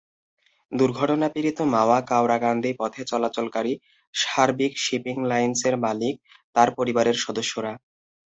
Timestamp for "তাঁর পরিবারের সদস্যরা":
6.55-7.73